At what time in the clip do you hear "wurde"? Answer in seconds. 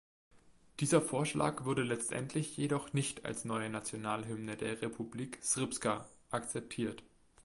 1.65-1.83